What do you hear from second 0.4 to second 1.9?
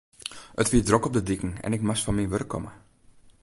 It wie drok op de diken en ik